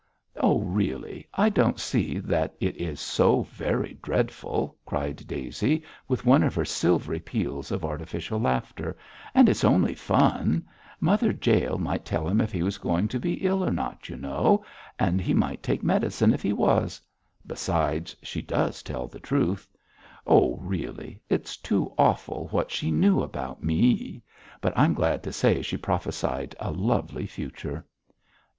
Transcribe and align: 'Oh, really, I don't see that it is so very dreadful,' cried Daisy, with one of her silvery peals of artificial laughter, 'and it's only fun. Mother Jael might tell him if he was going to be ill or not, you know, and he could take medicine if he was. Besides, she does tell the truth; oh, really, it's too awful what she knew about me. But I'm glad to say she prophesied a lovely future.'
'Oh, 0.37 0.61
really, 0.61 1.27
I 1.31 1.49
don't 1.49 1.79
see 1.79 2.17
that 2.17 2.55
it 2.59 2.75
is 2.77 2.99
so 2.99 3.43
very 3.43 3.99
dreadful,' 4.01 4.75
cried 4.83 5.27
Daisy, 5.27 5.83
with 6.07 6.25
one 6.25 6.41
of 6.41 6.55
her 6.55 6.65
silvery 6.65 7.19
peals 7.19 7.69
of 7.71 7.85
artificial 7.85 8.39
laughter, 8.39 8.97
'and 9.35 9.47
it's 9.47 9.63
only 9.63 9.93
fun. 9.93 10.65
Mother 10.99 11.31
Jael 11.39 11.77
might 11.77 12.03
tell 12.03 12.27
him 12.27 12.41
if 12.41 12.51
he 12.51 12.63
was 12.63 12.79
going 12.79 13.09
to 13.09 13.19
be 13.19 13.45
ill 13.45 13.63
or 13.63 13.69
not, 13.71 14.09
you 14.09 14.17
know, 14.17 14.65
and 14.97 15.21
he 15.21 15.35
could 15.35 15.61
take 15.61 15.83
medicine 15.83 16.33
if 16.33 16.41
he 16.41 16.51
was. 16.51 16.99
Besides, 17.45 18.15
she 18.23 18.41
does 18.41 18.81
tell 18.81 19.05
the 19.07 19.19
truth; 19.19 19.67
oh, 20.25 20.57
really, 20.63 21.21
it's 21.29 21.55
too 21.57 21.93
awful 21.95 22.47
what 22.47 22.71
she 22.71 22.89
knew 22.89 23.21
about 23.21 23.63
me. 23.63 24.23
But 24.61 24.73
I'm 24.75 24.95
glad 24.95 25.21
to 25.21 25.31
say 25.31 25.61
she 25.61 25.77
prophesied 25.77 26.55
a 26.59 26.71
lovely 26.71 27.27
future.' 27.27 27.85